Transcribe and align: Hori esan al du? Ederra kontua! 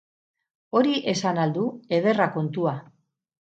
Hori 0.79 0.95
esan 1.13 1.39
al 1.43 1.55
du? 1.59 1.67
Ederra 2.01 2.31
kontua! 2.41 2.77